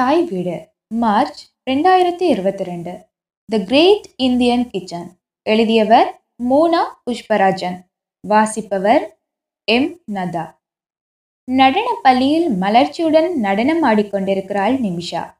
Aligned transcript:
தாய் 0.00 0.22
வீடு 0.22 0.68
மார்ச் 0.86 1.50
ரெண்டாயிரத்தி 1.70 2.22
இருபத்தி 2.22 2.64
ரெண்டு. 2.64 3.06
த 3.44 3.58
கிரேட் 3.58 4.10
இந்தியன் 4.16 4.70
கிச்சன் 4.70 5.10
எழுதியவர் 5.42 6.22
மோனா 6.50 6.82
புஷ்பராஜன். 7.04 7.78
வாசிப்பவர் 8.20 9.20
எம். 9.64 10.00
நதா. 10.04 10.60
நடனப் 11.44 12.02
பள்ளியில் 12.02 12.48
மலர்ச்சியுடன் 12.50 13.34
நடனம் 13.34 13.82
ஆடிக்கொண்டிருக்கிறாள் 13.82 14.78
நிமிஷா. 14.80 15.38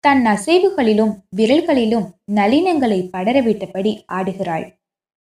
தன் 0.00 0.26
அசைவுகளிலும் 0.26 1.14
விரல்களிலும் 1.36 2.06
நளினங்களை 2.34 3.10
படரவிட்டபடி 3.12 4.04
ஆடுகிறாள். 4.12 4.76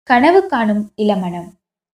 கனவு 0.03 0.47
காணும் 0.47 0.91
இளமணம் 0.95 1.49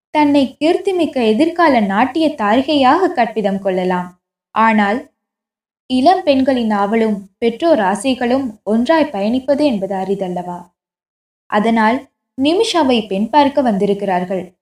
தன்னை 0.10 0.56
கீர்த்திமிக்க 0.60 1.26
எதிர்கால 1.28 1.80
நாட்டிய 1.80 2.30
தாரிகையாக 2.30 3.14
கற்பிதம் 3.14 3.60
கொள்ளலாம். 3.60 4.22
ஆனால் 4.52 5.13
இளம் 5.86 6.24
பெண்களின் 6.24 6.70
ஆவலும் 6.70 7.18
பெற்றோர் 7.38 7.80
ஆசைகளும் 7.80 8.60
ஒன்றாய் 8.64 9.10
பயணிப்பது 9.12 9.62
என்பது 9.62 9.96
அரிதல்லவா? 9.96 10.70
அதனால் 11.46 12.12
நிமிஷாவை 12.42 13.08
பெண் 13.08 13.30
பார்க்க 13.30 13.62
வந்திருக்கிறார்கள். 13.62 14.54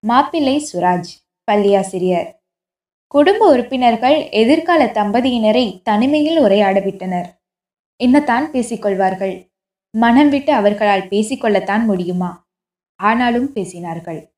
மாப்பிள்ளை 0.00 0.68
சுராஜ் 0.72 1.10
பள்ளியாசிரியர். 1.50 2.34
குடும்ப 3.06 3.50
உறுப்பினர்கள் 3.50 4.30
எதிர்கால 4.30 4.84
தம்பதியினரை 4.84 5.80
தனிமையில் 5.82 6.40
உரையாடவிட்டனர். 6.40 7.26
என்னத்தான் 8.04 8.46
பேசிக்கொள்வார்கள்? 8.52 9.48
மனம் 9.90 10.28
விட்டு 10.28 10.52
அவர்களால் 10.52 11.00
பேசிக்கொள்ளத்தான் 11.00 11.84
முடியுமா? 11.84 12.48
ஆனாலும் 12.94 13.50
பேசினார்கள். 13.54 14.30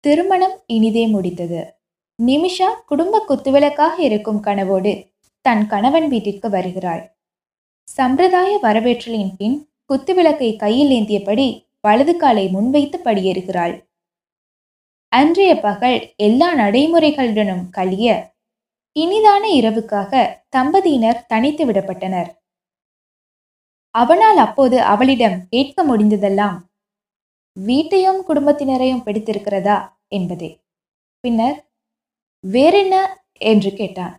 திருமணம் 0.00 0.60
இனிதே 0.66 1.06
முடித்தது 1.06 1.78
நிமிஷா 2.22 2.68
குடும்ப 2.86 3.24
குத்துவிளக்காக 3.28 3.98
இருக்கும் 3.98 4.44
கனவோடு 4.44 5.09
தன் 5.44 5.66
கணவன் 5.66 6.08
வீட்டிற்கு 6.08 6.50
வருகிறாள். 6.50 7.02
சம்பிரதாய 7.88 8.58
வரவேற்றலின் 8.62 9.32
பின் 9.36 9.68
குத்துவிளக்கை 9.88 10.56
கையில் 10.56 10.90
ஏந்தியபடி 10.90 11.46
வலது 11.80 12.16
காலை 12.16 12.48
முன்வைத்து 12.48 13.00
படியேறுகிறாள். 13.04 13.74
அன்றைய 15.12 15.60
பகல் 15.60 16.14
எல்லா 16.16 16.54
நடைமுறைகளுடனும் 16.54 17.64
கழிய 17.70 18.08
இனிதான 18.96 19.44
இரவுக்காக 19.54 20.12
தம்பதியினர் 20.48 21.26
தனித்து 21.26 21.66
விடப்பட்டனர். 21.66 22.30
அவனால் 23.94 24.36
அப்போது 24.36 24.82
அவளிடம் 24.82 25.48
கேட்க 25.48 25.84
முடிந்ததெல்லாம் 25.84 26.58
வீட்டையும் 27.56 28.20
குடும்பத்தினரையும் 28.28 29.04
பிடித்திருக்கிறதா 29.04 29.78
என்பதே. 30.08 30.50
பின்னர் 31.20 31.58
வேறென்ன? 32.40 32.96
என்று 33.42 33.72
கேட்டான். 33.72 34.14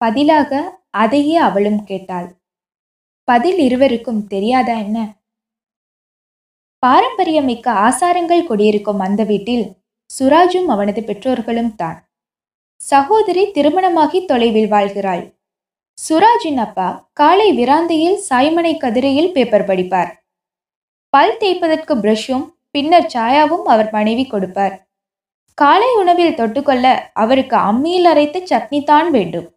பதிலாக 0.00 0.80
அதையே 0.90 1.36
அவளும் 1.36 1.84
கேட்டாள். 1.84 2.28
பதில் 3.24 3.58
இருவருக்கும் 3.58 4.26
தெரியாதா 4.26 4.74
என்ன? 4.76 4.98
பாரம்பரியமிக்க 6.82 7.66
ஆசாரங்கள் 7.86 8.48
கொடியிருக்கும் 8.48 8.98
அந்த 8.98 9.24
வீட்டில் 9.24 9.64
சுராஜும் 10.10 10.66
அவனது 10.66 11.02
பெற்றோர்களும் 11.04 11.74
தான். 11.74 11.98
சகோதரி 12.80 13.50
திருமணமாகி 13.50 14.24
தொலைவில் 14.24 14.68
வாழ்கிறாள். 14.68 15.24
சுராஜின் 15.98 16.56
அப்பா 16.56 17.08
காலை 17.12 17.48
விராந்தையில் 17.58 18.18
சாய்மனை 18.28 18.72
கதிரையில் 18.76 19.32
பேப்பர் 19.32 19.68
படிப்பார். 19.70 20.10
பல் 21.12 21.36
தேய்ப்பதற்கு 21.36 21.94
பிரஷும் 21.96 22.46
பின்னர் 22.70 23.10
சாயாவும் 23.14 23.64
அவர் 23.64 23.90
மனைவி 23.90 24.24
கொடுப்பார். 24.26 24.74
காலை 25.54 25.90
உணவில் 25.96 26.38
தொட்டுக்கொள்ள 26.40 26.86
அவருக்கு 27.12 27.56
அம்மியில் 27.56 28.04
அரைத்த 28.04 28.42
சட்னி 28.50 28.84
தான் 28.84 29.10
வேண்டும். 29.10 29.48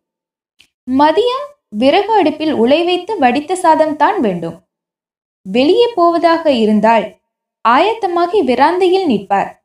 மதியம் 0.98 1.46
விறகு 1.70 2.14
அடுப்பில் 2.14 2.52
உலை 2.52 2.84
வைத்து 2.84 3.18
வடித்த 3.18 3.56
சாதம் 3.56 3.96
தான் 3.96 4.20
வேண்டும். 4.20 4.62
வெளியே 5.42 5.92
போவதாக 5.96 6.52
இருந்தால் 6.52 7.16
ஆயத்தமாகி 7.68 8.42
விராந்தையில் 8.42 9.06
நிற்பார். 9.06 9.64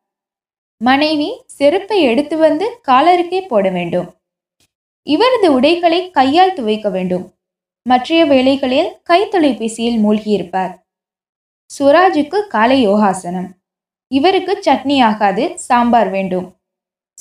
மனைவி 0.76 1.42
செருப்பை 1.46 2.00
எடுத்து 2.00 2.36
வந்து 2.36 2.80
காலருக்கே 2.88 3.46
போட 3.46 3.68
வேண்டும். 3.68 4.14
இவரது 5.02 5.52
உடைகளை 5.52 6.10
கையால் 6.10 6.52
துவைக்க 6.52 6.88
வேண்டும். 6.88 7.34
மற்றைய 7.82 8.24
வேலைகளில் 8.24 9.00
கை 9.02 9.28
தொலைபேசியில் 9.28 10.04
மூழ்கியிருப்பார். 10.04 10.78
சுராஜுக்கு 11.78 12.46
காலை 12.46 12.88
யோகாசனம். 12.88 13.48
இவருக்கு 14.08 14.62
சட்னி 14.66 15.04
ஆகாது 15.04 15.58
சாம்பார் 15.58 16.10
வேண்டும். 16.10 16.56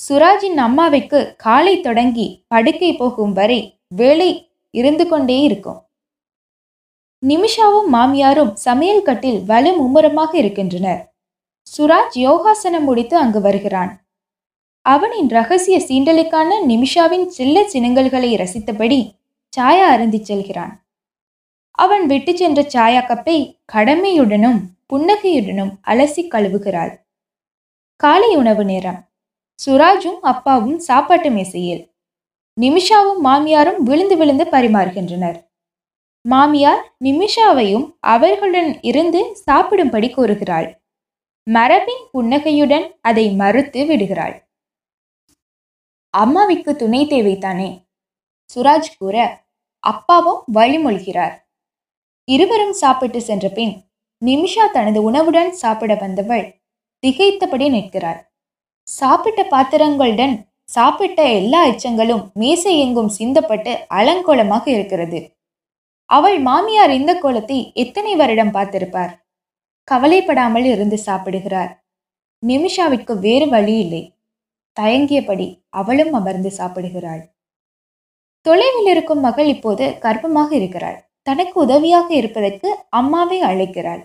சுராஜின் 0.10 0.56
அம்மாவுக்கு 0.56 1.34
காலை 1.38 1.82
தொடங்கி 1.82 2.46
படுக்கை 2.48 2.94
போகும் 2.94 3.34
வரை 3.34 3.73
வேலை 3.96 4.52
இருந்து 4.72 5.08
கொண்டே 5.08 5.40
இருக்கும். 5.40 5.86
நிமிஷாவும் 7.28 7.90
மாமியாரும் 7.92 8.54
சமையல் 8.54 9.02
கட்டில் 9.02 9.46
வலு 9.46 9.74
மும்முரமாக 9.74 10.38
இருக்கின்றனர். 10.38 11.16
சுராஜ் 11.78 12.18
யோகாசனம் 12.18 12.84
முடித்து 12.84 13.18
அங்கு 13.18 13.42
வருகிறான். 13.42 14.06
அவனின் 14.82 15.30
ரகசிய 15.30 15.78
சீண்டலுக்கான 15.78 16.50
நிமிஷாவின் 16.68 17.28
சில்ல 17.38 17.58
சினுங்கல்களை 17.74 18.32
ரசித்தபடி 18.36 19.16
சாயா 19.58 19.86
அருந்தி 19.94 20.24
செல்கிறான். 20.24 20.86
அவன் 21.72 22.06
விட்டு 22.06 22.38
சென்ற 22.38 22.62
சாயா 22.62 23.02
கப்பை 23.06 23.38
கடமையுடனும் 23.74 24.60
புன்னகையுடனும் 24.94 25.72
அலசி 25.88 26.24
கழுவுகிறாள். 26.24 26.94
காலை 27.96 28.36
உணவு 28.36 28.66
நேரம். 28.66 29.10
சுராஜும் 29.66 30.20
அப்பாவும் 30.22 30.80
சாப்பாட்டு 30.80 31.30
மேசையில். 31.30 31.93
நிமிஷாவும் 32.58 33.22
மாமியாரும் 33.24 33.80
விழுந்து 33.80 34.18
விழுந்து 34.18 34.46
பரிமாறுகின்றனர். 34.52 35.38
மாமியார் 36.26 36.84
நிமிஷாவையும் 37.04 37.86
அவர்களுடன் 38.00 38.72
இருந்து 38.82 39.22
சாப்பிடும்படி 39.36 40.10
கூறுகிறாள். 40.10 40.68
மரபின் 41.48 42.04
புன்னகையுடன் 42.12 42.86
அதை 43.02 43.26
மறுத்து 43.32 43.86
விடுகிறாள். 43.86 44.36
அம்மாவிற்கு 46.14 46.72
துணை 46.76 47.02
தேவைத்தானே 47.08 47.70
சுராஜ் 48.50 48.92
கூற 48.98 49.16
அப்பாவும் 49.84 50.42
வழிமொழிகிறார் 50.54 51.36
இருவரும் 52.28 52.76
சாப்பிட்டு 52.82 53.20
சென்ற 53.22 53.46
பின் 53.50 53.74
நிமிஷா 54.22 54.66
தனது 54.72 55.00
உணவுடன் 55.04 55.52
சாப்பிட 55.52 55.94
வந்தவள் 55.96 56.46
திகைத்தபடி 57.04 57.68
நிற்கிறாள். 57.70 58.20
சாப்பிட்ட 58.88 59.42
பாத்திரங்களுடன் 59.44 60.36
சாப்பிட்ட 60.70 61.22
எல்லா 61.30 61.60
எச்சங்களும் 61.66 62.24
மேசை 62.34 62.74
எங்கும் 62.80 63.12
சிந்தப்பட்டு 63.18 63.72
அலங்கோலமாக 63.90 64.66
இருக்கிறது. 64.68 65.20
அவள் 66.10 66.38
மாமியார் 66.40 66.90
இந்த 66.90 67.12
கோலத்தை 67.16 67.72
எத்தனை 67.74 68.16
வருடம் 68.16 68.54
பார்த்திருப்பார்? 68.54 69.14
கவலைப்படாமல் 69.84 70.66
இருந்து 70.66 70.98
சாப்பிடுகிறார். 70.98 71.72
நிமிஷாவிற்கு 72.44 73.14
வேறு 73.20 73.48
வழி 73.48 73.76
இல்லை 73.80 74.04
தயங்கியபடி 74.78 75.48
அவளும் 75.70 76.14
அமர்ந்து 76.14 76.52
சாப்பிடுகிறாள். 76.52 77.24
தொலைவில் 78.46 78.86
இருக்கும் 78.86 79.20
மகள் 79.20 79.48
இப்போது 79.48 79.86
கர்ப்பமாக 80.00 80.50
இருக்கிறாள். 80.52 80.98
தனக்கு 81.24 81.56
உதவியாக 81.60 82.08
இருப்பதற்கு 82.16 82.70
அம்மாவை 82.90 83.38
அழைக்கிறாள். 83.42 84.02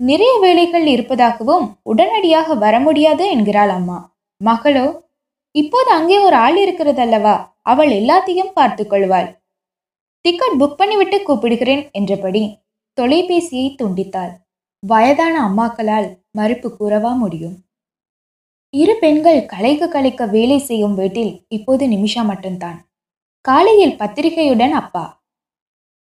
நிறைய 0.00 0.32
வேலைகள் 0.38 0.86
இருப்பதாகவும் 0.86 1.66
உடனடியாக 1.82 2.54
வர 2.54 2.74
முடியாது 2.80 3.24
என்கிறாள் 3.30 3.72
அம்மா. 3.78 3.98
மகளோ 4.40 4.86
இப்போது 5.54 5.90
அங்கே 5.90 6.18
ஒரு 6.18 6.36
ஆள் 6.36 6.56
இருக்கிறது 6.56 7.00
அல்லவா 7.00 7.34
அவள் 7.62 7.88
எல்லாத்தையும் 7.88 8.52
பார்த்து 8.52 8.86
கொள்வாள். 8.86 9.28
டிக்கெட் 10.20 10.56
புக் 10.60 10.78
பண்ணிவிட்டு 10.80 11.18
கூப்பிடுகிறேன் 11.26 11.90
என்றபடி 11.90 12.42
தொலைபேசியை 12.98 13.68
துண்டித்தாள். 13.80 14.32
வயதான 14.78 15.34
அம்மாக்களால் 15.48 16.08
மறுப்பு 16.30 16.68
கூறவா 16.78 17.12
முடியும்? 17.16 17.56
இரு 18.70 18.94
பெண்கள் 18.96 19.46
கலைக்க 19.46 19.88
கலைக்க 19.88 20.26
வேலை 20.26 20.58
செய்யும் 20.58 20.94
வீட்டில் 20.94 21.46
இப்போது 21.48 21.84
நிமிஷா 21.88 22.22
மட்டும்தான். 22.24 22.78
காலையில் 23.40 23.96
பத்திரிகையுடன் 23.96 24.72
அப்பா. 24.72 25.04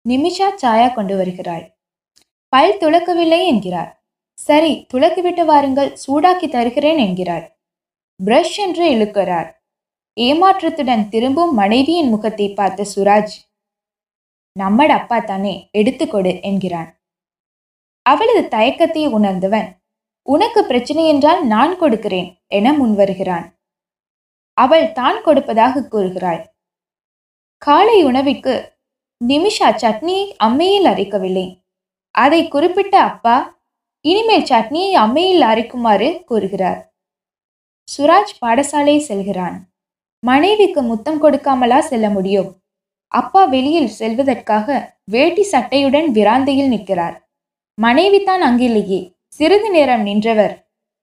நிமிஷா 0.06 0.48
சாயா 0.62 0.94
கொண்டு 0.94 1.16
வருகிறாள். 1.16 1.64
பல் 2.52 2.76
துளக்கவில்லை 2.80 3.40
என்கிறார். 3.44 3.90
சரி 4.38 4.86
துளக்கிவிட்டு 4.94 5.44
வாருங்கள் 5.44 5.96
சூடாக்கி 6.06 6.48
தருகிறேன் 6.48 6.96
என்கிறார். 6.96 7.46
பிரஷ் 8.20 8.56
என்று 8.64 8.84
இழுக்கிறார். 8.94 9.48
ஏமாற்றத்துடன் 10.16 11.04
திரும்பும் 11.08 11.52
மனைவியின் 11.60 12.10
முகத்தை 12.14 12.46
பார்த்த 12.52 12.86
சுராஜ் 12.94 13.34
நம்மட 14.56 14.90
அப்பா 15.00 15.18
தானே 15.20 15.52
எடுத்துக்கொடு 15.80 16.32
என்கிறான். 16.48 16.88
அவளது 18.06 18.42
தயக்கத்தை 18.54 19.04
உணர்ந்தவன் 19.18 19.68
உனக்கு 20.26 20.60
பிரச்சனை 20.64 21.02
என்றால் 21.12 21.40
நான் 21.46 21.74
கொடுக்கிறேன் 21.76 22.28
என 22.56 22.72
முன்வருகிறான். 22.72 23.46
அவள் 24.56 24.86
தான் 24.92 25.18
கொடுப்பதாக 25.26 25.82
கூறுகிறாள் 25.92 26.42
காலை 27.62 27.96
உணவிற்கு 28.08 28.54
நிமிஷா 29.20 29.68
சட்னியை 29.82 30.24
அம்மையில் 30.46 30.88
அரைக்கவில்லை. 30.92 31.46
அதை 32.14 32.40
குறிப்பிட்ட 32.48 32.94
அப்பா 33.10 33.36
இனிமேல் 34.04 34.48
சட்னியை 34.50 34.92
அம்மையில் 35.04 35.44
அரைக்குமாறு 35.50 36.08
கூறுகிறார். 36.24 36.80
சுராஜ் 37.88 38.32
பாடசாலை 38.40 38.96
செல்கிறான். 38.98 39.56
மனைவிக்கு 40.22 40.82
முத்தம் 40.82 41.22
கொடுக்காமலா 41.22 41.78
செல்ல 41.78 42.10
முடியும்? 42.10 42.50
அப்பா 43.12 43.44
வெளியில் 43.44 43.90
செல்வதற்காக 43.98 44.96
வேட்டி 45.04 45.44
சட்டையுடன் 45.52 46.08
விராந்தையில் 46.12 46.68
நிற்கிறார். 46.68 47.16
மனைவி 47.74 48.20
தான் 48.22 48.42
அங்கில்லையே 48.42 49.00
சிறிது 49.26 49.70
நேரம் 49.70 50.02
நின்றவர். 50.02 50.54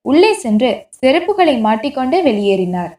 உள்ளே 0.01 0.33
சென்று 0.33 0.69
செருப்புகளை 1.01 1.55
மாட்டிக்கொண்டு 1.59 2.17
வெளியேறினார். 2.23 2.93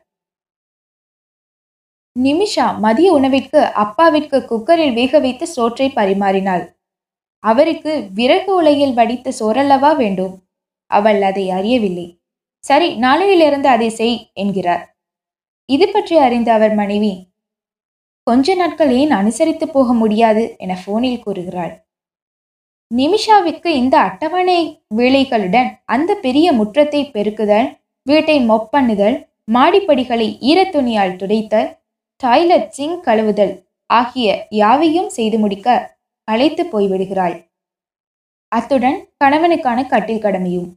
நிமிஷா 2.17 2.67
மதிய 2.79 3.13
உணவிற்கு 3.13 3.61
அப்பாவிற்கு 3.75 4.39
குக்கரில் 4.51 4.93
வேக 4.93 5.19
வைத்து 5.19 5.47
சோற்றை 5.47 5.89
பரிமாறினாள். 5.91 6.65
அவருக்கு 7.45 7.93
விறகு 8.15 8.55
உலையில் 8.55 8.95
வடித்த 8.95 9.33
சோறல்லவா 9.41 9.97
வேண்டும்? 9.97 10.35
அவள் 10.91 11.23
அதை 11.23 11.51
அறியவில்லை. 11.51 12.09
சரி 12.67 12.89
நாளையிலிருந்து 13.05 13.69
அதை 13.69 13.89
செய் 14.01 14.17
என்கிறார். 14.43 14.85
இது 15.69 15.87
பற்றி 15.89 16.15
அறிந்த 16.27 16.49
அவர் 16.53 16.75
மனைவி 16.75 17.15
கொஞ்ச 18.27 18.55
நாட்கள் 18.55 18.93
ஏன் 19.01 19.13
அனுசரித்து 19.19 19.67
போக 19.69 19.89
முடியாது? 19.93 20.45
என 20.65 20.73
போனில் 20.85 21.23
கூறுகிறாள். 21.25 21.75
நிமிஷாவிற்கு 22.91 23.69
இந்த 23.81 23.95
அட்டவணை 24.09 24.61
வேலைகளுடன் 24.97 25.71
அந்த 25.95 26.11
பெரிய 26.25 26.47
முற்றத்தை 26.53 27.01
பெருக்குதல் 27.15 27.69
வீட்டை 28.07 28.37
மொப்பண்ணுதல் 28.51 29.17
மாடிப்படிகளை 29.53 30.29
ஈரத்துணியால் 30.51 31.17
துடைத்தல் 31.17 31.69
டாய்லெட் 32.23 32.71
சிங் 32.71 32.99
கழுவுதல் 33.01 33.55
ஆகிய 33.91 34.29
யாவையும் 34.61 35.11
செய்து 35.11 35.39
முடிக்க 35.39 35.69
அழைத்து 36.29 36.63
போய்விடுகிறாள். 36.65 37.37
அத்துடன் 38.53 38.99
கணவனுக்கான 39.25 39.79
கட்டில் 39.87 40.25
கடமையும் 40.27 40.69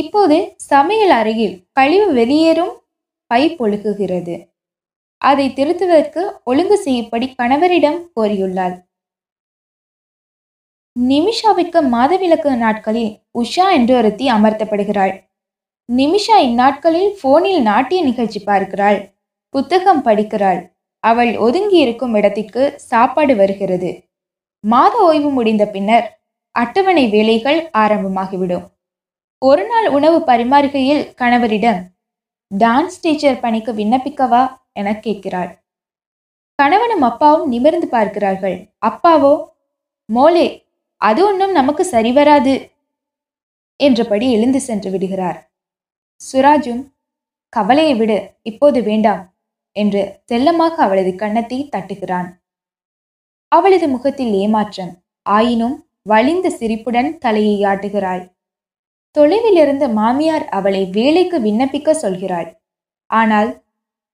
இப்போது 0.00 0.36
சமையல் 0.70 1.14
அறையில் 1.18 1.56
கழிவு 1.72 2.08
வெளியேறும் 2.12 2.74
பைப் 3.30 3.58
ஒழுகுகிறது 3.64 4.36
அதை 5.22 5.46
திருத்துவதற்கு 5.50 6.22
ஒழுங்கு 6.44 6.76
செய்யும்படி 6.78 7.26
கணவரிடம் 7.38 7.98
கோரியுள்ளாள் 8.16 8.76
நிமிஷாவிற்கு 10.96 11.80
மாதவிலக்கு 11.92 12.50
நாட்களில் 12.56 13.10
உஷா 13.38 13.66
என்று 13.72 13.92
ஒருத்தி 13.96 14.24
அமர்த்தப்படுகிறாள். 14.28 15.12
நிமிஷா 15.88 16.36
இந்நாட்களில் 16.38 17.12
போனில் 17.22 17.60
நாட்டிய 17.62 18.00
நிகழ்ச்சி 18.02 18.40
பார்க்கிறாள். 18.40 18.98
புத்தகம் 19.54 20.02
படிக்கிறாள். 20.02 20.60
அவள் 21.04 21.32
ஒதுங்கி 21.36 21.78
இருக்கும் 21.78 22.14
இடத்திற்கு 22.14 22.62
சாப்பாடு 22.90 23.34
வருகிறது. 23.36 23.90
மாத 24.64 24.94
ஓய்வு 25.02 25.30
முடிந்த 25.30 25.64
பின்னர் 25.66 26.06
அட்டவணை 26.54 27.04
வேலைகள் 27.08 27.60
ஆரம்பமாகிவிடும். 27.78 28.66
ஒரு 29.42 29.66
நாள் 29.66 29.88
உணவு 29.88 30.18
பரிமாறுகையில் 30.18 31.02
கணவரிடம் 31.16 31.80
டான்ஸ் 32.58 32.96
டீச்சர் 33.00 33.40
பணிக்கு 33.40 33.72
விண்ணப்பிக்கவா? 33.72 34.56
என 34.72 34.94
கேட்கிறாள். 34.98 35.50
கணவனும் 36.54 37.02
அப்பாவும் 37.02 37.48
நிமிர்ந்து 37.48 37.88
பார்க்கிறார்கள். 37.88 38.56
அப்பாவோ? 38.86 39.32
மோலே 40.04 40.66
அது 40.96 41.20
ஒன்றும் 41.24 41.52
நமக்கு 41.52 41.84
சரிவராது 41.90 42.54
என்றபடி 43.76 44.32
எழுந்து 44.32 44.60
சென்று 44.60 44.90
விடுகிறார். 44.90 45.38
சுராஜும் 46.20 46.82
கவலையை 47.48 47.94
விடு 47.94 48.18
இப்போது 48.42 48.82
வேண்டாம் 48.82 49.22
என்று 49.72 50.02
செல்லமாக 50.24 50.82
அவளது 50.82 51.14
கன்னத்தை 51.14 51.68
தட்டுகிறான். 51.76 52.28
அவளது 53.52 53.88
முகத்தில் 53.88 54.32
ஏமாற்றம். 54.32 54.92
ஆயினும் 55.22 55.76
வலிந்த 56.02 56.50
சிரிப்புடன் 56.50 57.18
தலையை 57.18 57.62
ஆட்டுகிறாள் 57.62 58.24
தொலைவிலிருந்து 59.18 59.86
மாமியார் 59.92 60.46
அவளை 60.48 60.82
வேலைக்கு 60.86 61.38
விண்ணப்பிக்க 61.40 61.94
சொல்கிறாள். 62.02 62.48
ஆனால் 63.10 63.50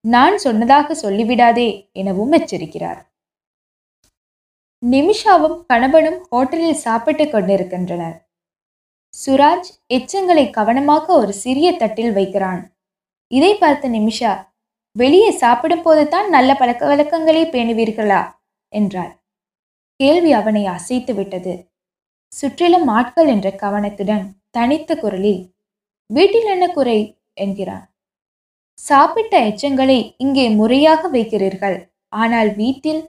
நான் 0.00 0.36
சொன்னதாக 0.38 0.94
சொல்லிவிடாதே 1.02 1.68
எனவும் 1.92 2.32
எச்சரிக்கிறார். 2.32 3.00
நிமிஷாவும் 4.82 5.58
கணவனும் 5.66 6.18
ஹோட்டலில் 6.30 6.82
சாப்பிட்டுக் 6.86 7.32
கொண்டிருக்கின்றனர். 7.32 8.16
சுராஜ் 9.14 9.68
எச்சங்களை 9.94 10.50
கவனமாக 10.50 11.06
ஒரு 11.14 11.32
சிறிய 11.32 11.68
தட்டில் 11.72 12.12
வைக்கிறான். 12.12 12.62
இதை 13.30 13.52
பார்த்த 13.54 13.88
நிமிஷா 13.88 14.32
வெளியே 14.96 15.30
சாப்பிடும் 15.30 15.82
போதுதான் 15.82 16.28
நல்ல 16.28 16.50
பழக்க 16.54 16.86
வழக்கங்களை 16.86 17.44
பேணுவீர்களா? 17.44 18.22
என்றார் 18.72 19.14
கேள்வி 20.00 20.32
அவனை 20.32 20.66
அசைத்து 20.66 21.12
விட்டது 21.14 21.54
சுற்றிலும் 22.32 22.88
ஆட்கள் 22.88 23.26
என்ற 23.26 23.48
கவனத்துடன் 23.50 24.24
தனித்த 24.54 24.90
குரலில் 24.96 25.42
வீட்டில் 26.10 26.48
என்ன 26.54 26.66
குறை? 26.68 26.98
என்கிறான் 27.44 27.84
சாப்பிட்ட 28.78 29.34
எச்சங்களை 29.48 29.98
இங்கே 30.16 30.44
முறையாக 30.58 31.08
வைக்கிறீர்கள் 31.08 31.78
ஆனால் 32.12 32.50
வீட்டில் 32.60 33.02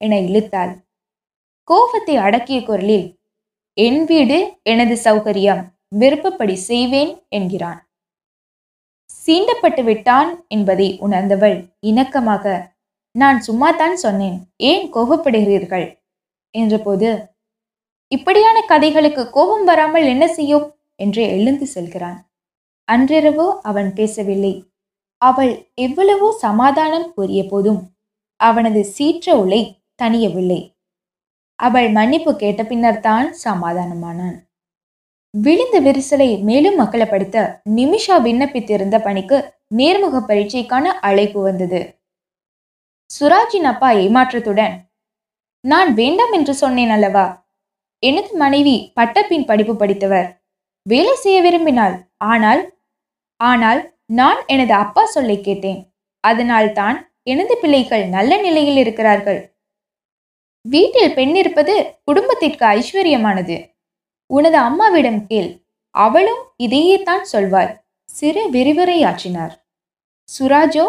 என 0.00 0.14
இழுத்தாள். 0.26 0.72
கோபத்தை 1.68 2.14
அடக்கிய 2.26 2.58
குரலில் 2.62 3.06
என் 3.76 4.02
வீடு 4.04 4.38
எனது 4.62 4.94
சௌகரியம் 5.04 5.62
விருப்பப்படி 6.00 6.56
செய்வேன் 6.70 7.12
என்கிறான். 7.28 7.80
சீண்டப்பட்டு 9.10 9.82
விட்டான் 9.88 10.30
என்பதை 10.48 10.88
உணர்ந்தவள் 11.06 11.56
இணக்கமாக 11.90 12.44
நான் 13.14 13.38
சும்மாத்தான் 13.46 13.96
சொன்னேன் 14.04 14.38
ஏன் 14.70 14.84
கோபப்படுகிறீர்கள்? 14.94 15.86
என்றபோது 16.54 17.10
இப்படியான 18.12 18.58
கதைகளுக்கு 18.62 19.22
கோபம் 19.30 19.64
வராமல் 19.64 20.06
என்ன 20.06 20.24
செய்யும்? 20.28 20.66
என்று 20.96 21.22
எழுந்து 21.28 21.66
செல்கிறான். 21.66 22.18
அன்றிரவு 22.88 23.46
அவன் 23.62 23.90
பேசவில்லை. 23.94 24.54
அவள் 25.22 25.52
எவ்வளவோ 25.74 26.28
சமாதானம் 26.38 27.06
கூறிய 27.14 27.40
போதும் 27.48 27.80
அவனது 28.40 28.80
சீற்ற 28.84 29.36
உலை 29.36 29.62
தனியவில்லை 29.94 30.60
அவள் 31.58 31.88
மன்னிப்பு 31.90 32.32
கேட்ட 32.36 32.60
பின்னர் 32.64 33.00
தான் 33.00 33.26
சமாதானமானான். 33.44 34.36
விழுந்த 35.34 35.76
விரிசலை 35.80 36.28
மேலும் 36.42 36.78
மக்களப்படுத்த 36.80 37.36
நிமிஷா 37.74 38.16
விண்ணப்பித்திருந்த 38.18 38.96
பணிக்கு 39.02 39.38
நேர்முக 39.76 40.22
பரீட்சைக்கான 40.28 40.86
அழைப்பு 41.08 41.40
வந்தது. 41.42 41.80
சுராஜின் 43.10 43.68
அப்பா 43.72 43.90
ஏமாற்றத்துடன் 44.04 44.74
நான் 45.64 45.90
வேண்டாம் 45.94 46.32
என்று 46.32 46.54
சொன்னேன் 46.54 46.90
அல்லவா? 46.90 47.26
எனது 48.02 48.30
மனைவி 48.42 48.76
பட்டப்பின் 48.98 49.46
படிப்பு 49.50 49.74
படித்தவர். 49.80 50.28
வேலை 50.86 51.14
செய்ய 51.22 51.38
விரும்பினாள். 51.46 51.96
ஆனால் 52.32 52.62
ஆனால் 53.40 53.80
நான் 54.20 54.40
எனது 54.54 54.74
அப்பா 54.82 55.02
சொல்லை 55.14 55.36
கேட்டேன். 55.40 55.80
அதனால் 56.24 56.70
தான் 56.80 56.96
எனது 57.32 57.54
பிள்ளைகள் 57.62 58.04
நல்ல 58.16 58.32
நிலையில் 58.46 58.78
இருக்கிறார்கள். 58.82 59.40
வீட்டில் 60.64 61.14
பெண் 61.18 61.34
இருப்பது 61.40 61.74
குடும்பத்திற்கு 62.08 62.64
ஐஸ்வர்யமானது. 62.78 63.56
உனது 64.30 64.58
அம்மாவிடம் 64.68 65.20
கேள். 65.30 65.50
அவளும் 65.94 66.42
இதையே 66.66 66.96
தான் 67.08 67.24
சொல்வாள். 67.32 67.70
சிறு 68.08 68.42
விரிவுரையாற்றினார் 68.54 69.54
சுராஜோ 70.28 70.86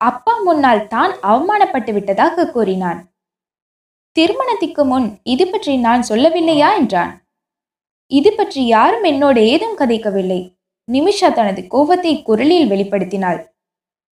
அப்பா 0.00 0.32
முன்னால் 0.46 0.82
தான் 0.94 1.12
அவமானப்பட்டு 1.30 1.92
விட்டதாக 1.96 2.46
கூறினான். 2.54 3.00
திருமணத்திற்கு 4.18 4.82
முன் 4.84 5.08
இது 5.22 5.44
பற்றி 5.46 5.72
நான் 5.76 6.02
சொல்லவில்லையா 6.08 6.68
என்றான். 6.78 7.12
இது 8.10 8.30
பற்றி 8.32 8.60
யாரும் 8.66 9.02
என்னோடு 9.02 9.40
ஏதும் 9.46 9.76
கதைக்கவில்லை. 9.78 10.38
நிமிஷா 10.88 11.28
தனது 11.32 11.60
கோபத்தை 11.66 12.12
குரலில் 12.22 12.66
வெளிப்படுத்தினாள். 12.68 13.40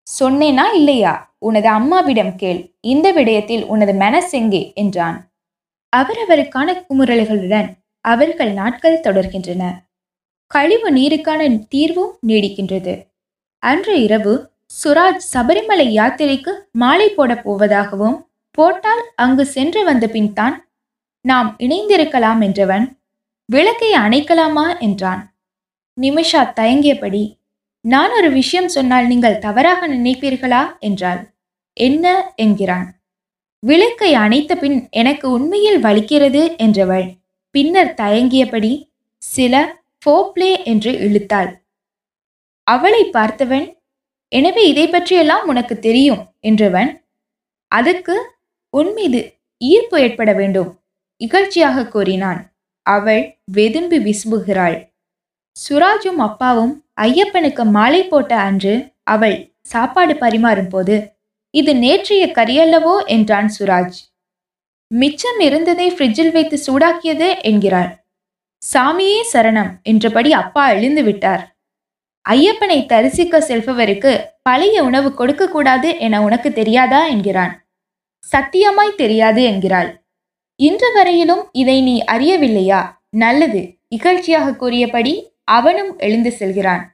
சொன்னேனா 0.06 0.64
இல்லையா? 0.78 1.12
உனது 1.38 1.68
அம்மாவிடம் 1.68 2.32
கேள். 2.37 2.61
இந்த 2.92 3.06
விடயத்தில் 3.12 3.64
உனது 3.66 3.92
மனசெங்கே 3.92 4.62
என்றான். 4.75 5.18
அவரவருக்கான 5.92 6.68
குமுறல்களுடன் 6.88 7.68
அவர்கள் 8.04 8.52
நாட்கள் 8.52 9.02
தொடர்கின்றன. 9.06 9.62
கழிவு 10.50 10.88
நீருக்கான 10.92 11.42
தீர்வும் 11.68 12.12
நீடிக்கின்றது. 12.28 12.94
அன்று 13.62 13.94
இரவு 14.02 14.35
சுராஜ் 14.78 15.25
சபரிமலை 15.32 15.88
யாத்திரைக்கு 16.00 16.52
மாலை 16.73 17.09
போடப் 17.09 17.44
போவதாகவும் 17.47 18.18
போட்டால் 18.59 19.02
அங்கு 19.14 19.44
சென்று 19.47 19.85
வந்த 19.85 20.06
பின் 20.09 20.32
தான் 20.32 20.56
நாம் 21.25 21.56
இணைந்திருக்கலாம் 21.59 22.40
என்றவன் 22.40 22.87
விளக்கை 23.49 23.90
அணைக்கலாமா 23.94 24.78
என்றான். 24.78 25.23
நிமிஷா 25.99 26.42
தயங்கியபடி 26.61 27.23
நான் 27.85 28.11
ஒரு 28.11 28.28
விஷயம் 28.30 28.68
சொன்னால் 28.68 29.06
நீங்கள் 29.06 29.38
தவறாக 29.38 29.88
நினைப்பீர்களா? 29.88 30.62
என்றாள். 30.78 31.21
என்ன? 31.76 32.32
என்கிறான். 32.35 32.88
விளக்கை 33.62 34.14
அணைத்த 34.14 34.52
பின் 34.56 34.78
எனக்கு 34.90 35.26
உண்மையில் 35.30 35.80
வலிக்கிறது 35.82 36.42
என்றவள். 36.56 37.06
பின்னர் 37.54 37.92
தயங்கியபடி 37.97 38.73
சில 39.23 39.54
ஃபோப்ளே 40.02 40.52
என்று 40.64 40.92
இழுத்தாள். 40.99 41.50
அவளை 42.66 43.02
பார்த்தவன்? 43.12 43.66
எனவே 44.32 44.62
இதை 44.68 44.87
பற்றியெல்லாம் 44.88 45.47
உனக்கு 45.47 45.78
தெரியும் 45.78 46.23
என்றவன். 46.40 46.90
அதுக்கு 47.73 48.16
உன் 48.73 48.93
மீது 48.93 49.21
ஈர்ப்பு 49.61 49.97
ஏற்பட 50.00 50.33
வேண்டும் 50.33 50.71
இகழ்ச்சியாக 51.21 51.88
கூறினான். 51.88 52.41
அவள் 52.83 53.23
வெதும்பி 53.57 53.99
விசும்புகிறாள். 54.07 54.76
சுராஜும் 55.57 56.21
அப்பாவும் 56.26 56.73
ஐயப்பனுக்கு 57.00 57.64
மாலை 57.64 58.02
போட்ட 58.05 58.33
அன்று 58.38 58.75
அவள் 59.02 59.37
சாப்பாடு 59.61 60.14
பரிமாறும் 60.14 60.69
போது 60.69 60.97
இது 61.50 61.73
நேற்றைய 61.75 62.25
கரியல்லவோ 62.35 62.95
என்றான் 63.07 63.50
சுராஜ். 63.59 63.99
மிச்சம் 64.91 65.41
இருந்ததை 65.41 65.87
ஃப்ரிட்ஜில் 65.93 66.33
வைத்து 66.33 66.57
சூடாக்கியது 66.67 67.29
என்கிறாள். 67.43 67.91
சாமியே 68.62 69.21
சரணம் 69.33 69.73
என்றபடி 69.83 70.33
அப்பா 70.33 70.64
எழுந்து 70.71 71.02
விட்டார். 71.02 71.43
ஐயப்பனை 72.29 72.87
தரிசிக்க 72.87 73.38
செல்பவருக்கு 73.38 74.12
பழைய 74.43 74.76
உணவு 74.85 75.14
கொடுக்கக்கூடாது 75.14 75.99
என 75.99 76.23
உனக்கு 76.23 76.52
தெரியாதா 76.52 77.00
என்கிறான். 77.07 77.55
சத்தியமாய் 78.31 78.95
தெரியாது 78.95 79.43
என்கிறாள். 79.43 79.91
இன்று 80.57 80.93
வரையிலும் 80.93 81.49
இதை 81.52 81.83
நீ 81.83 82.05
அறியவில்லையா? 82.07 82.81
நல்லது. 83.09 83.79
இகழ்ச்சியாக 83.97 84.57
கூறியபடி 84.57 85.35
அவனும் 85.45 85.99
எழுந்து 85.99 86.33
செல்கிறான். 86.33 86.85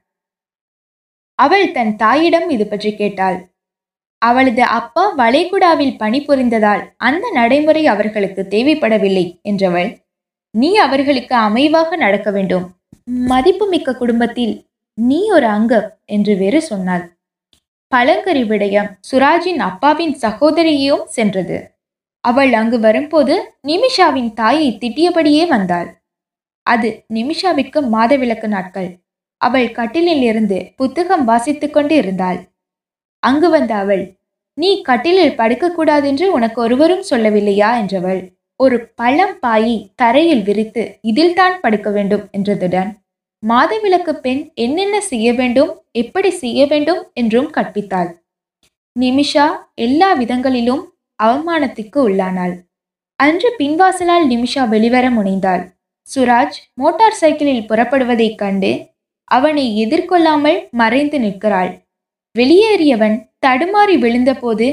அவள் 1.34 1.72
தன் 1.72 1.96
தாயிடம் 1.96 2.50
இது 2.50 2.66
பற்றி 2.66 2.94
கேட்டாள். 2.94 3.52
அவளது 4.18 4.62
அப்பா 4.62 5.14
வளைகுடாவில் 5.16 5.98
பணிபுரிந்ததால் 5.98 6.82
அந்த 6.96 7.30
நடைமுறை 7.34 7.86
அவர்களுக்கு 7.86 8.46
தேவைப்படவில்லை 8.50 9.40
என்றவள். 9.42 9.96
நீ 10.50 10.76
அவர்களுக்கு 10.76 11.36
அமைவாக 11.36 11.96
நடக்க 11.96 12.30
வேண்டும். 12.30 12.66
மதிப்புமிக்க 13.04 13.94
குடும்பத்தில் 13.94 14.66
நீ 14.94 15.30
ஒரு 15.30 15.46
அங்கம் 15.46 15.88
என்று 16.04 16.36
வேறு 16.36 16.62
சொன்னாள். 16.62 17.17
பழங்கரி 17.92 18.42
விடயம் 18.44 18.88
சுராஜின் 19.10 19.58
அப்பாவின் 19.58 20.14
சகோதரியையும் 20.14 21.04
சென்றது. 21.06 21.58
அவள் 22.20 22.52
அங்கு 22.52 22.78
வரும்போது 22.80 23.34
நிமிஷாவின் 23.68 24.30
தாயை 24.32 24.78
திட்டியபடியே 24.80 25.48
வந்தாள். 25.48 25.88
அது 26.66 26.88
நிமிஷாவிற்கு 27.14 27.80
மாதவிலக்கு 27.92 28.46
நாட்கள். 28.46 28.90
அவள் 29.40 29.68
கட்டிலில் 29.70 30.22
இருந்து 30.22 30.58
புத்தகம் 30.76 31.24
வாசித்து 31.24 31.70
கொண்டு 31.70 31.94
இருந்தாள். 31.94 32.38
அங்கு 33.22 33.48
வந்த 33.50 33.74
அவள் 33.74 34.04
நீ 34.54 34.70
கட்டிலில் 34.82 35.36
படுக்கக்கூடாதென்று 35.36 36.26
உனக்கு 36.26 36.60
ஒருவரும் 36.60 37.04
சொல்லவில்லையா? 37.10 37.70
என்றவள் 37.82 38.20
ஒரு 38.60 38.76
பழம் 38.94 39.36
பாயை 39.40 39.92
தரையில் 39.94 40.42
விரித்து 40.42 40.98
இதில்தான் 41.00 41.56
படுக்க 41.60 41.90
வேண்டும் 41.90 42.24
என்றதுடன் 42.32 42.90
மாதவிலக்கு 43.42 44.12
பெண் 44.20 44.40
என்னென்ன 44.54 44.96
செய்ய 45.00 45.28
வேண்டும் 45.32 45.72
எப்படி 45.92 46.30
செய்ய 46.30 46.60
வேண்டும் 46.66 47.02
என்றும் 47.12 47.50
கற்பித்தாள். 47.52 48.10
நிமிஷா 48.96 49.46
எல்லா 49.74 50.08
விதங்களிலும் 50.14 50.82
அவமானத்திற்கு 51.22 51.98
உள்ளானாள். 52.08 52.54
அன்று 53.20 53.48
பின்வாசலால் 53.58 54.26
நிமிஷா 54.26 54.62
வெளிவர 54.68 55.04
முனைந்தாள். 55.10 55.62
சுராஜ் 56.08 56.58
மோட்டார் 56.74 57.18
சைக்கிளில் 57.20 57.68
புறப்படுவதைக் 57.68 58.34
கண்டு 58.34 58.72
அவனை 59.24 59.64
எதிர்கொள்ளாமல் 59.86 60.60
மறைந்து 60.70 61.18
நிற்கிறாள். 61.20 61.72
வெளியேறியவன் 62.34 63.16
தடுமாறி 63.46 63.96
விழுந்தபோது 63.98 64.66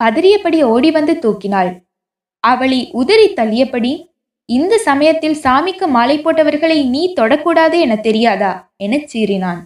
பதறியபடி 0.00 0.58
ஓடி 0.64 0.90
வந்து 0.90 1.14
தூக்கினாள். 1.24 1.70
அவளை 2.44 2.80
உதறி 2.92 3.26
தள்ளியபடி 3.34 3.92
இந்த 4.48 4.78
சமயத்தில் 4.78 5.40
சாமிக்கு 5.42 5.86
மாலை 5.86 6.18
போட்டவர்களை 6.18 6.88
நீ 6.88 7.12
தொடக்கூடாது 7.20 7.76
என 7.80 7.96
தெரியாதா? 7.96 8.52
எனச் 8.76 9.08
சீறினான். 9.12 9.60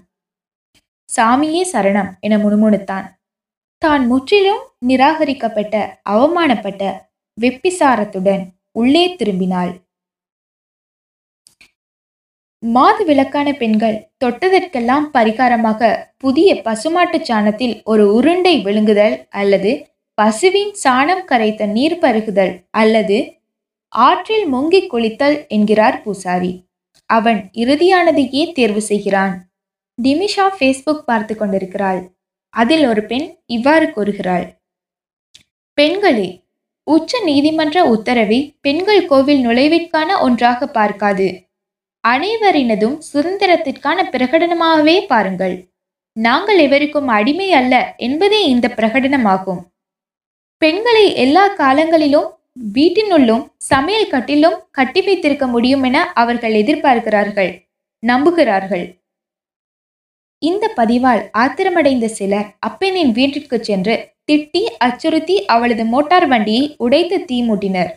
சாமியே 1.08 1.62
சரணம் 1.72 2.10
என 2.20 2.36
முணுமுணுத்தான். 2.36 3.06
தான் 3.82 4.06
முற்றிலும் 4.06 4.62
நிராகரிக்கப்பட்ட 4.86 5.74
அவமானப்பட்ட 6.10 6.82
வெப்பிசாரத்துடன் 7.38 8.42
உள்ளே 8.72 9.04
திரும்பினாள். 9.14 9.72
மாது 12.62 13.04
விளக்கான 13.04 13.48
பெண்கள் 13.52 13.96
தொட்டதற்கெல்லாம் 14.24 15.06
பரிகாரமாக 15.12 15.92
புதிய 16.16 16.48
பசுமாட்டுச் 16.62 17.30
சாணத்தில் 17.30 17.74
ஒரு 17.84 18.04
உருண்டை 18.14 18.54
விழுங்குதல் 18.62 19.16
அல்லது 19.30 19.72
பசுவின் 20.18 20.72
சாணம் 20.84 21.24
கரைத்த 21.24 21.66
நீர் 21.66 21.98
பருகுதல் 21.98 22.52
அல்லது 22.70 23.18
ஆற்றில் 23.92 24.54
முங்கிக் 24.54 24.94
குளித்தல் 24.94 25.48
என்கிறார் 25.48 26.02
பூசாரி. 26.02 26.52
அவன் 27.10 27.50
இறுதியானதையே 27.52 28.52
தேர்வு 28.52 28.80
செய்கிறான். 28.80 29.34
டிமிஷா 30.02 30.44
ஃபேஸ்புக் 30.58 31.06
பார்த்து 31.06 31.36
கொண்டிருக்கிறாள். 31.36 32.00
அதில் 32.48 32.84
ஒரு 32.86 33.02
பெண் 33.04 33.26
இவ்வாறு 33.46 33.92
கூறுகிறாள். 33.92 34.46
பெண்களே 35.78 36.40
உச்ச 36.82 37.20
நீதிமன்ற 37.24 37.84
உத்தரவை 37.84 38.56
பெண்கள் 38.60 39.06
கோவில் 39.06 39.46
நுழைவிற்கான 39.46 40.20
ஒன்றாக 40.20 40.66
பார்க்காது. 40.66 41.28
அனைவரினதும் 42.08 42.96
சுதந்திரத்திற்கான 43.12 43.98
பிரகடனமாகவே 44.14 45.06
பாருங்கள். 45.06 45.56
நாங்கள் 46.12 46.58
எவருக்கும் 46.58 47.08
அடிமை 47.08 47.52
அல்ல 47.52 47.94
என்பதே 47.96 48.48
இந்த 48.48 48.68
பிரகடனமாகும். 48.76 49.62
பெண்களை 50.62 51.14
எல்லா 51.14 51.48
காலங்களிலும் 51.48 52.28
வீட்டினுள்ளும் 52.56 53.44
சமையல் 53.56 54.08
கட்டிலும் 54.08 54.58
கட்டி 54.70 55.00
வைத்திருக்க 55.00 55.46
முடியும் 55.46 55.82
என 55.82 55.98
அவர்கள் 56.12 56.52
எதிர்பார்க்கிறார்கள். 56.52 57.52
நம்புகிறார்கள். 58.02 58.84
இந்த 60.42 60.64
பதிவால் 60.76 61.22
ஆத்திரமடைந்த 61.38 62.06
சிலர் 62.06 62.48
அப்பெண்ணின் 62.58 63.12
வீட்டிற்கு 63.12 63.64
சென்று 63.64 63.94
திட்டி 64.32 64.62
அச்சுறுத்தி 64.78 65.36
அவளது 65.44 65.84
மோட்டார் 65.84 66.26
வண்டியை 66.28 66.74
உடைத்து 66.78 67.24
தீ 67.24 67.38
மூட்டினர். 67.42 67.90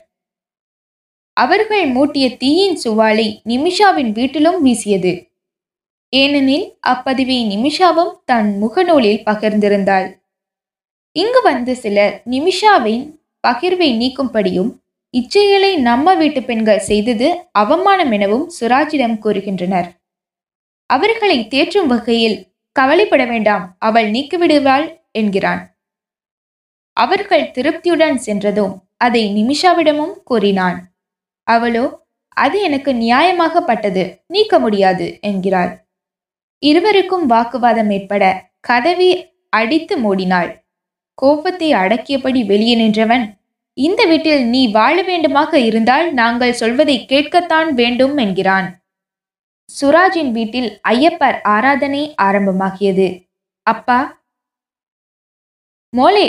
அவர்கள் 1.38 1.86
மூட்டிய 1.88 2.38
தீயின் 2.38 2.78
சுவாலை 2.84 3.28
நிமிஷாவின் 3.44 4.12
வீட்டிலும் 4.12 4.60
வீசியது. 4.62 5.14
ஏனெனில் 6.14 6.68
அப்பதிவை 6.88 7.40
நிமிஷாவும் 7.54 8.14
தன் 8.26 8.52
முகநூலில் 8.62 9.24
பகிர்ந்திருந்தாள். 9.26 10.08
இங்கு 11.16 11.42
வந்த 11.42 11.74
சிலர் 11.74 12.22
நிமிஷாவின் 12.26 13.04
பகிர்வை 13.46 13.90
நீக்கும்படியும் 14.02 14.72
இச்செயலை 15.14 15.72
நம்ம 15.80 16.16
வீட்டு 16.16 16.44
பெண்கள் 16.44 16.80
செய்தது 16.80 17.28
அவமானம் 17.52 18.12
எனவும் 18.12 18.48
சுராஜிடம் 18.60 19.16
கூறுகின்றனர். 19.24 19.88
அவர்களை 20.90 21.38
தேற்றும் 21.50 21.86
வகையில் 21.86 22.38
கவலைப்பட 22.72 23.26
வேண்டாம் 23.26 23.76
அவள் 23.80 24.08
நீக்கிவிடுவாள் 24.12 24.86
என்கிறான். 25.12 25.62
அவர்கள் 26.98 27.52
திருப்தியுடன் 27.52 28.18
சென்றதும் 28.18 28.74
அதை 28.98 29.22
நிமிஷாவிடமும் 29.36 30.16
கூறினான். 30.24 30.78
அவளோ 31.48 31.86
அது 32.38 32.58
எனக்கு 32.62 32.92
நியாயமாகப்பட்டது 32.94 34.04
நீக்க 34.28 34.60
முடியாது 34.60 35.06
என்கிறாள். 35.22 35.72
இருவருக்கும் 36.64 37.26
வாக்குவாதம் 37.26 37.90
ஏற்பட 37.90 38.24
கதவை 38.60 39.10
அடித்து 39.50 39.96
மூடினாள். 39.98 40.50
கோபத்தை 41.18 41.74
அடக்கியபடி 41.74 42.46
வெளியே 42.46 42.76
நின்றவன் 42.76 43.26
இந்த 43.74 44.06
வீட்டில் 44.06 44.44
நீ 44.46 44.62
வாழ 44.72 44.96
வேண்டுமாக 45.04 45.54
இருந்தால் 45.54 46.14
நாங்கள் 46.14 46.54
சொல்வதை 46.54 47.06
கேட்கத்தான் 47.10 47.70
வேண்டும் 47.70 48.18
என்கிறான். 48.18 48.68
சுராஜின் 49.70 50.32
வீட்டில் 50.32 50.80
ஐயப்பர் 50.82 51.42
ஆராதனை 51.42 52.16
ஆரம்பமாகியது. 52.22 53.08
அப்பா 53.68 54.00
மோளே 55.94 56.28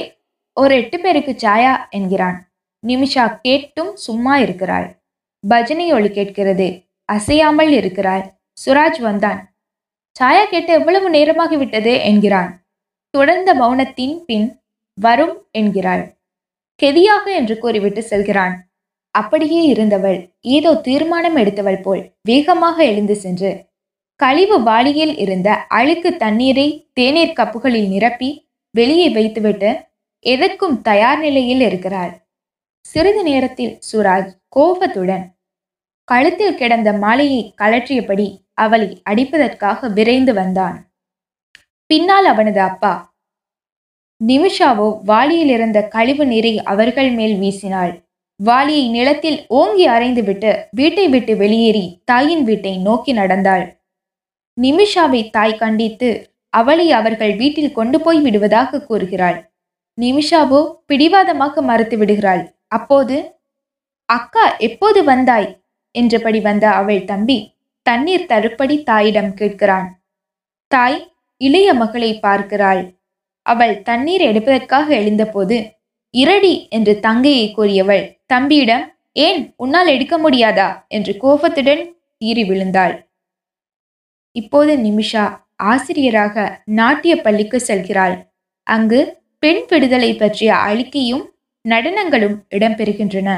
ஒரு 0.53 0.75
எட்டு 0.75 1.01
பேருக்கு 1.01 1.33
சாயா 1.39 1.91
என்கிறான். 1.91 2.39
நிமிஷா 2.87 3.25
கேட்டும் 3.43 3.97
சும்மா 3.97 4.37
இருக்கிறாள். 4.37 4.87
பஜனை 5.45 5.93
ஒளி 5.93 6.11
கேட்கிறது. 6.11 6.69
அசையாமல் 7.09 7.73
இருக்கிறாள். 7.73 8.25
சுராஜ் 8.57 9.01
வந்தான். 9.01 9.41
சாயா 10.17 10.45
கேட்டு 10.45 10.73
எவ்வளவு 10.73 11.11
நேரமாகிவிட்டது? 11.11 11.95
என்கிறான். 12.03 12.51
தொடர்ந்த 13.11 13.51
மௌனத்தின் 13.55 14.17
பின் 14.25 14.49
வரும் 14.99 15.35
என்கிறாள். 15.51 16.05
கெதியாக 16.81 17.25
என்று 17.35 17.55
கூறிவிட்டு 17.59 18.03
செல்கிறான். 18.03 18.55
அப்படியே 19.15 19.61
இருந்தவள் 19.63 20.19
ஏதோ 20.55 20.71
தீர்மானம் 20.87 21.37
எடுத்தவள் 21.37 21.81
போல் 21.83 22.03
வேகமாக 22.21 22.77
எழுந்து 22.85 23.17
சென்று 23.17 23.51
கழிவு 24.21 24.57
வாளியில் 24.63 25.15
இருந்த 25.17 25.49
அழுக்கு 25.79 26.11
தண்ணீரை 26.17 26.69
தேநீர் 26.93 27.37
கப்புகளில் 27.39 27.89
நிரப்பி 27.89 28.31
வெளியே 28.75 29.09
வைத்துவிட்டு 29.09 29.71
எதற்கும் 30.25 30.77
தயார் 30.81 31.19
நிலையில் 31.19 31.61
இருக்கிறாள். 31.61 32.13
சிறிது 32.85 33.23
நேரத்தில் 33.23 33.75
சுராஜ் 33.89 34.31
கோபத்துடன் 34.49 35.25
கழுத்தில் 36.09 36.59
கிடந்த 36.61 36.91
மாலையை 36.93 37.41
கழற்றியபடி 37.63 38.27
அவளை 38.55 38.89
அடிப்பதற்காக 39.11 39.89
விரைந்து 39.89 40.33
வந்தான். 40.33 40.77
பின்னால் 41.91 42.25
அவனது 42.25 42.61
அப்பா 42.61 42.93
நிமிஷாவோ 44.21 45.01
வாளியில் 45.05 45.49
இருந்த 45.49 45.83
கழிவு 45.83 46.27
நீரை 46.27 46.63
அவர்கள் 46.63 47.11
மேல் 47.11 47.37
வீசினாள். 47.39 47.93
வாளியை 48.37 48.89
நிலத்தில் 48.89 49.47
ஓங்கி 49.49 49.89
அரைந்துவிட்டு 49.89 50.51
வீட்டை 50.71 51.09
விட்டு 51.09 51.37
வெளியேறி 51.37 52.01
தாயின் 52.05 52.45
வீட்டை 52.45 52.79
நோக்கி 52.79 53.13
நடந்தாள். 53.13 53.65
நிமிஷாவை 54.61 55.31
தாய் 55.31 55.57
கண்டித்து 55.57 56.31
அவளை 56.49 56.93
அவர்கள் 56.93 57.37
வீட்டில் 57.37 57.73
கொண்டு 57.73 58.01
போய் 58.01 58.21
விடுவதாக 58.21 58.81
கூறுகிறாள். 58.81 59.39
நிமிஷாவோ 60.01 60.61
பிடிவாதமாக 60.87 61.63
மறுத்து 61.63 61.97
விடுகிறாள். 61.99 62.43
அப்போது 62.67 63.17
அக்கா 64.05 64.57
எப்போது 64.57 65.05
வந்தாய்? 65.05 65.49
என்றபடி 65.91 66.41
வந்த 66.41 66.71
அவள் 66.71 67.05
தம்பி 67.05 67.39
தண்ணீர் 67.83 68.29
தருப்படி 68.29 68.83
தாயிடம் 68.83 69.33
கேட்கிறான். 69.35 69.89
தாய் 70.71 70.99
இளைய 71.37 71.75
மகளை 71.75 72.19
பார்க்கிறாள். 72.19 72.83
அவள் 73.47 73.83
தண்ணீர் 73.83 74.21
எடுப்பதற்காக 74.21 74.95
எழுந்தபோது 74.95 75.57
இரடி 76.15 76.55
என்று 76.69 76.93
தங்கையை 77.01 77.47
கூறியவள் 77.53 78.05
தம்பியிடம் 78.27 78.85
ஏன் 79.13 79.55
உன்னால் 79.57 79.87
எடுக்க 79.87 80.15
முடியாதா? 80.19 80.69
என்று 80.89 81.13
கோபத்துடன் 81.17 81.83
தீறி 82.19 82.45
விழுந்தாள். 82.45 82.95
இப்போது 84.37 84.73
நிமிஷா 84.79 85.25
ஆசிரியராக 85.57 86.63
நாட்டிய 86.65 87.15
பள்ளிக்கு 87.17 87.59
செல்கிறாள். 87.61 88.17
அங்கு 88.67 89.01
பெண் 89.39 89.63
விடுதலை 89.69 90.11
பற்றிய 90.15 90.51
அழிக்கையும் 90.55 91.25
நடனங்களும் 91.69 92.37
இடம்பெறுகின்றன. 92.51 93.31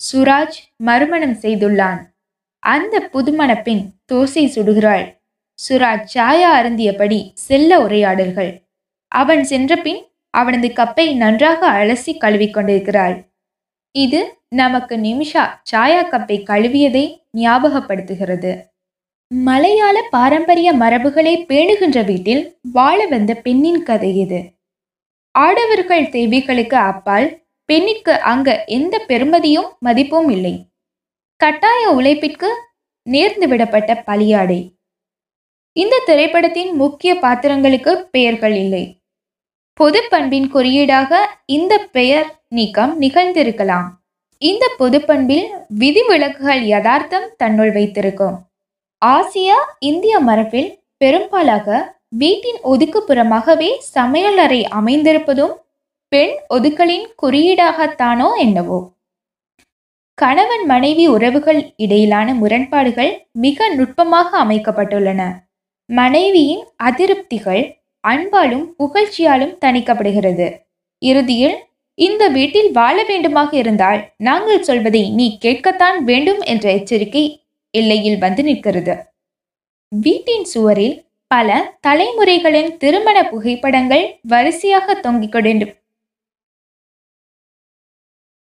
சுராஜ் 0.00 0.58
மறுமணம் 0.76 1.36
செய்துள்ளான். 1.42 2.00
அந்த 2.62 2.94
புதுமண 3.12 3.50
பெண் 3.62 3.82
தோசை 4.12 4.44
சுடுகிறாள். 4.54 5.04
சுராஜ் 5.58 6.08
சாயா 6.14 6.50
அருந்தியபடி 6.58 7.20
செல்ல 7.34 7.80
உரையாடல்கள். 7.80 8.52
அவன் 9.12 9.44
சென்றபின் 9.44 10.02
அவனது 10.30 10.68
கப்பை 10.68 11.16
நன்றாக 11.16 11.70
அலசி 11.70 12.12
கழுவிக்கொண்டிருக்கிறாள். 12.20 13.24
இது 13.92 14.38
நமக்கு 14.48 14.96
நிமிஷா 14.96 15.62
சாயா 15.72 16.02
கப்பை 16.10 16.42
கழுவியதை 16.50 17.22
ஞாபகப்படுத்துகிறது. 17.36 18.68
மலையாள 19.28 20.02
பாரம்பரிய 20.10 20.72
மரபுகளை 20.72 21.44
பேணுகின்ற 21.48 22.04
வீட்டில் 22.04 22.58
வாழ 22.72 23.06
வந்த 23.06 23.34
பெண்ணின் 23.34 23.82
கதை 23.82 24.18
இது. 24.18 24.40
ஆடவர்கள் 25.30 26.02
தேவிகளுக்கு 26.02 26.74
அப்பால் 26.74 27.44
பெண்ணிற்கு 27.64 28.20
அங்க 28.20 28.64
எந்த 28.66 29.04
பெருமதியும் 29.08 29.68
மதிப்பும் 29.78 30.28
இல்லை. 30.28 30.66
கட்டாய 31.36 31.90
உழைப்பிற்கு 31.90 32.48
நேர்ந்து 33.06 33.46
விடப்பட்ட 33.46 34.02
பலியாடை. 34.06 34.74
இந்த 35.72 36.02
திரைப்படத்தின் 36.06 36.72
முக்கிய 36.74 37.14
பாத்திரங்களுக்கு 37.14 37.92
பெயர்கள் 38.10 38.54
இல்லை. 38.54 38.99
பொது 39.74 40.00
பண்பின் 40.10 40.48
குறியீடாக 40.50 41.18
இந்த 41.46 41.78
பெயர் 41.78 42.28
நீக்கம் 42.48 43.00
நிகழ்ந்திருக்கலாம். 43.00 43.88
இந்த 44.38 44.64
பொது 44.78 45.00
பண்பில் 45.00 45.46
விதிவிலக்குகள் 45.78 46.62
யதார்த்தம் 46.62 47.26
தன்னுள் 47.36 47.72
வைத்திருக்கும். 47.72 48.36
ஆசியா 49.04 49.58
இந்திய 49.78 50.20
மரபில் 50.20 50.70
பெரும்பாலாக 50.96 51.98
வீட்டின் 52.08 52.60
ஒதுக்குப்புறமாகவே 52.64 53.70
சமையலறை 53.94 54.60
அமைந்திருப்பதும் 54.80 55.54
பெண் 56.08 56.34
ஒதுக்கலின் 56.54 57.06
குறியீடாகத்தானோ 57.22 58.28
என்னவோ. 58.38 58.78
கணவன் 60.14 60.66
மனைவி 60.66 61.08
உறவுகள் 61.08 61.72
இடையிலான 61.76 62.34
முரண்பாடுகள் 62.34 63.12
மிக 63.32 63.68
நுட்பமாக 63.74 64.44
அமைக்கப்பட்டுள்ளன. 64.44 65.20
மனைவியின் 65.86 66.64
அதிருப்திகள் 66.84 67.79
அன்பாலும் 68.04 68.66
புகழ்ச்சியாலும் 68.78 69.54
தணிக்கப்படுகிறது. 69.64 70.46
இறுதியில் 71.02 71.56
இந்த 71.94 72.22
வீட்டில் 72.28 72.70
வாழ 72.72 72.96
வேண்டுமாக 73.08 73.50
இருந்தால் 73.56 74.00
நாங்கள் 74.16 74.62
சொல்வதை 74.62 75.02
நீ 75.10 75.26
கேட்கத்தான் 75.44 75.98
வேண்டும் 76.04 76.40
என்ற 76.44 76.64
எச்சரிக்கை 76.72 77.24
எல்லையில் 77.74 78.18
வந்து 78.18 78.42
நிற்கிறது. 78.42 78.94
வீட்டின் 79.92 80.44
சுவரில் 80.44 80.96
பல 81.26 81.58
தலைமுறைகளின் 81.86 82.70
திருமண 82.76 83.18
புகைப்படங்கள் 83.28 84.04
வரிசையாக 84.22 84.94
தொங்கிக் 84.94 85.32
கொண்டு 85.32 85.66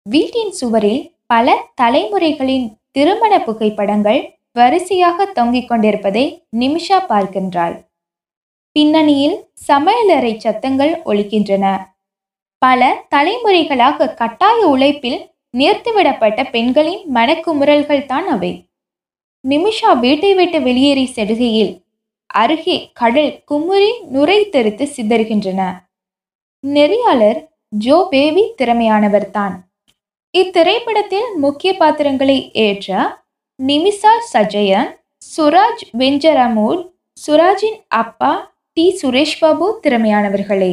வீட்டின் 0.07 0.53
சுவரில் 0.53 1.03
பல 1.27 1.57
தலைமுறைகளின் 1.83 2.67
திருமண 2.91 3.33
புகைப்படங்கள் 3.39 4.21
வரிசையாக 4.53 5.27
தொங்கிக் 5.33 5.69
கொண்டிருப்பதை 5.69 6.25
நிமிஷா 6.57 6.99
பார்க்கின்றாள். 7.11 7.75
பின்னணியில் 8.73 9.51
சமையலறை 9.69 10.37
சத்தங்கள் 10.37 11.03
ஒலிக்கின்றன. 11.05 11.89
பல 12.59 13.05
தலைமுறைகளாக 13.15 14.15
கட்டாய 14.15 14.67
உழைப்பில் 14.67 15.33
நிறுத்திவிடப்பட்ட 15.59 16.51
பெண்களின் 16.51 17.15
மனக்குமுறல்கள் 17.15 18.07
தான் 18.07 18.29
அவை. 18.29 18.69
நிமிஷா 19.49 19.93
வீட்டை 19.99 20.35
விட்டு 20.35 20.63
வெளியேறி 20.63 21.13
செடுகையில் 21.17 21.73
அருகே 22.27 22.91
கடல் 22.93 23.43
குமுறி 23.45 23.93
நுரை 24.01 24.49
தெரித்து 24.49 24.85
சிதறுகின்றன. 24.97 25.61
நெறியாளர் 26.61 27.49
ஜோ 27.69 28.07
பேபி 28.11 28.55
திறமையானவர்தான் 28.63 29.55
இத்திரைப்படத்தில் 30.39 31.29
முக்கிய 31.35 31.75
பாத்திரங்களை 31.75 32.53
ஏற்ற 32.53 33.19
நிமிஷா 33.59 34.13
சஜயன் 34.33 34.91
சுராஜ் 35.37 35.83
வெஞ்சரமூர் 35.99 36.81
சுராஜின் 37.27 37.81
அப்பா 37.89 38.50
டி. 38.77 38.99
சுரேஷ் 39.03 39.39
பாபு 39.41 39.81
திறமையானவர்களே. 39.83 40.73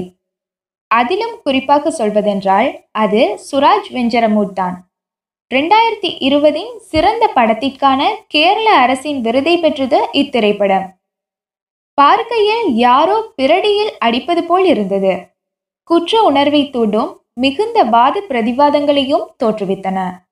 அதிலும் 0.91 1.35
குறிப்பாக 1.43 1.91
சொல்வதென்றால் 1.91 2.69
அது 2.91 3.21
சுராஜ் 3.51 3.89
வெஞ்சரமூட் 3.93 4.53
தான் 4.53 4.75
ரெண்டாயிரத்தி 5.51 6.09
இருபதின் 6.27 6.71
சிறந்த 6.77 7.31
படத்திற்கான 7.35 8.09
கேரள 8.27 8.67
அரசின் 8.75 9.21
விருதை 9.21 9.57
பெற்றது 9.57 9.99
இத்திரைப்படம். 10.13 10.87
பார்க்கையில் 11.93 12.65
யாரோ 12.75 13.17
பிரடியில் 13.37 13.93
அடிப்பது 13.99 14.43
போல் 14.43 14.65
இருந்தது. 14.65 15.13
குற்ற 15.83 16.21
உணர்வை 16.21 16.69
தூண்டும் 16.69 17.11
மிகுந்த 17.33 17.83
வாத 17.83 18.23
பிரதிவாதங்களையும் 18.29 19.27
தோற்றுவித்தன. 19.43 20.26